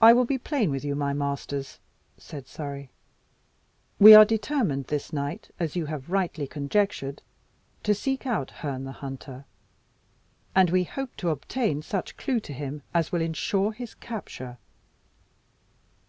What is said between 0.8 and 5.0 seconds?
you, my masters," said Surrey. "We are determined